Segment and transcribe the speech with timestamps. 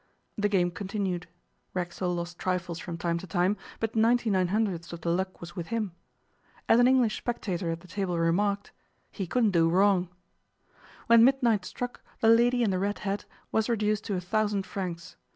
[0.35, 1.27] The game continued.
[1.75, 5.55] Racksole lost trifles from time to time, but ninety nine hundredths of the luck was
[5.55, 5.91] with him.
[6.67, 8.71] As an English spectator at the table remarked,
[9.11, 10.09] 'he couldn't do wrong.'
[11.05, 15.17] When midnight struck the lady in the red hat was reduced to a thousand francs.